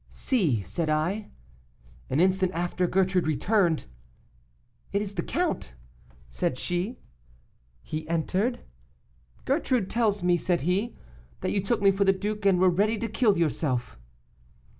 [0.09, 1.29] 'See,' said I.
[2.09, 3.85] An instant after, Gertrude returned,
[4.91, 5.73] 'It is the count,'
[6.27, 6.97] said she.
[7.83, 8.61] He entered.
[9.45, 10.97] 'Gertrude tells me,' said he,
[11.41, 13.99] 'that you took me for the duke, and were ready to kill yourself.